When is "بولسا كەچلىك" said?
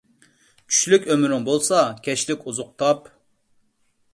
1.49-2.49